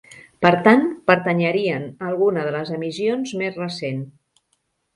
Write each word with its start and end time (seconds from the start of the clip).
Per 0.45 0.51
tant 0.67 0.85
pertanyerien 1.11 1.85
a 1.91 2.09
alguna 2.09 2.47
de 2.49 2.55
les 2.57 2.73
emissions 2.81 3.37
més 3.45 3.63
recent. 3.63 4.05